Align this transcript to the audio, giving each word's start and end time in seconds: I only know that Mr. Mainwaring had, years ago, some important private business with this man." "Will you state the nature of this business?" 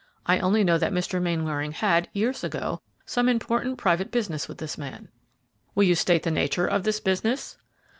I 0.25 0.39
only 0.39 0.63
know 0.63 0.79
that 0.79 0.91
Mr. 0.93 1.21
Mainwaring 1.21 1.73
had, 1.73 2.09
years 2.11 2.43
ago, 2.43 2.81
some 3.05 3.29
important 3.29 3.77
private 3.77 4.09
business 4.09 4.47
with 4.47 4.57
this 4.57 4.75
man." 4.75 5.09
"Will 5.75 5.83
you 5.83 5.93
state 5.93 6.23
the 6.23 6.31
nature 6.31 6.65
of 6.65 6.81
this 6.85 6.99
business?" 6.99 7.59